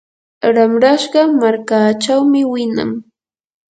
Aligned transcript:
ramrashqa 0.55 1.21
markaachawmi 1.39 2.41
winan. 2.51 2.91